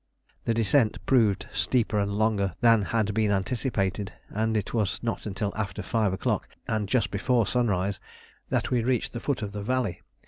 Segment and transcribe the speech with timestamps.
[0.45, 5.53] The descent proved steeper and longer than had been anticipated, and it was not till
[5.55, 7.99] after five o'clock, and just before sunrise,
[8.49, 10.01] that we reached the foot of the valley.